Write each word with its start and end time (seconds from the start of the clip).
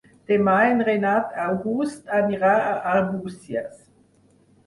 Demà 0.29 0.53
en 0.67 0.79
Renat 0.85 1.35
August 1.43 2.09
anirà 2.21 2.55
a 2.69 2.73
Arbúcies. 2.93 3.77